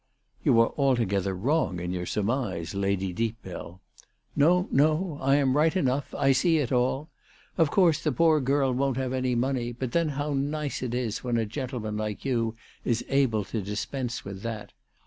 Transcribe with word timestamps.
"You 0.43 0.59
are 0.61 0.73
altogether 0.77 1.35
wrong 1.35 1.79
in 1.79 1.91
your 1.91 2.07
surmise, 2.07 2.73
Lady 2.73 3.13
Deepbell."" 3.13 3.81
No, 4.35 4.67
no; 4.71 5.19
I 5.21 5.35
am 5.35 5.55
right 5.55 5.75
enough. 5.75 6.15
I 6.15 6.31
see 6.31 6.57
it 6.57 6.71
all. 6.71 7.11
Of 7.55 7.69
course 7.69 8.03
the 8.03 8.11
poor 8.11 8.39
girl 8.41 8.71
won't 8.73 8.97
have 8.97 9.13
any 9.13 9.35
money; 9.35 9.71
but 9.71 9.91
then 9.91 10.09
how 10.09 10.33
nice 10.33 10.81
it 10.81 10.95
is 10.95 11.23
when 11.23 11.37
a 11.37 11.45
gentleman 11.45 11.97
like 11.97 12.25
you 12.25 12.55
is 12.83 13.05
able 13.09 13.43
to 13.45 13.61
dispense 13.61 14.25
with 14.25 14.41
that. 14.41 14.73